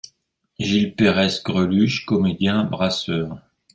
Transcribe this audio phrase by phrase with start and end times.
[0.57, 3.39] Gil-Pérès GRELUCHE, comédien Brasseur.